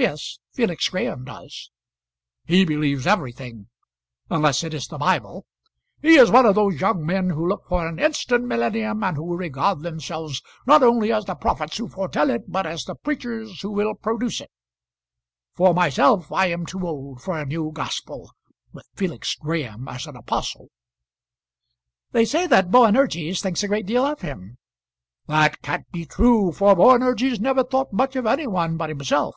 "Yes, 0.00 0.38
Felix 0.52 0.88
Graham 0.88 1.24
does." 1.24 1.72
"He 2.46 2.64
believes 2.64 3.04
everything 3.04 3.66
unless 4.30 4.62
it 4.62 4.72
is 4.72 4.86
the 4.86 4.96
Bible. 4.96 5.44
He 6.00 6.14
is 6.14 6.30
one 6.30 6.46
of 6.46 6.54
those 6.54 6.80
young 6.80 7.04
men 7.04 7.30
who 7.30 7.48
look 7.48 7.66
for 7.68 7.84
an 7.84 7.98
instant 7.98 8.46
millennium, 8.46 9.02
and 9.02 9.16
who 9.16 9.36
regard 9.36 9.80
themselves 9.80 10.40
not 10.68 10.84
only 10.84 11.10
as 11.10 11.24
the 11.24 11.34
prophets 11.34 11.78
who 11.78 11.88
foretell 11.88 12.30
it, 12.30 12.42
but 12.46 12.64
as 12.64 12.84
the 12.84 12.94
preachers 12.94 13.60
who 13.62 13.72
will 13.72 13.92
produce 13.96 14.40
it. 14.40 14.52
For 15.54 15.74
myself, 15.74 16.30
I 16.30 16.46
am 16.46 16.64
too 16.64 16.86
old 16.86 17.20
for 17.20 17.36
a 17.36 17.44
new 17.44 17.72
gospel, 17.72 18.30
with 18.72 18.86
Felix 18.94 19.34
Graham 19.34 19.88
as 19.88 20.06
an 20.06 20.14
apostle." 20.14 20.68
"They 22.12 22.24
say 22.24 22.46
that 22.46 22.70
Boanerges 22.70 23.42
thinks 23.42 23.64
a 23.64 23.68
great 23.68 23.86
deal 23.86 24.04
of 24.06 24.20
him." 24.20 24.58
"That 25.26 25.60
can't 25.60 25.90
be 25.90 26.06
true, 26.06 26.52
for 26.52 26.76
Boanerges 26.76 27.40
never 27.40 27.64
thought 27.64 27.92
much 27.92 28.14
of 28.14 28.26
any 28.26 28.46
one 28.46 28.76
but 28.76 28.90
himself. 28.90 29.34